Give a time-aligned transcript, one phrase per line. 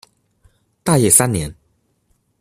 [0.83, 1.55] 大业三年。